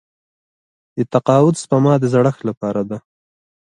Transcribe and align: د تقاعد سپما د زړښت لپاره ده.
د 0.97 0.99
تقاعد 1.13 1.55
سپما 1.63 1.93
د 2.01 2.03
زړښت 2.13 2.41
لپاره 2.49 2.81
ده. 2.89 2.97